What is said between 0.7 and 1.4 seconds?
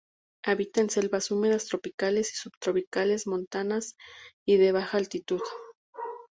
en selvas